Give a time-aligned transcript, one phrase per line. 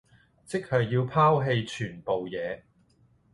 [0.47, 2.63] 即係要拋棄全部嘢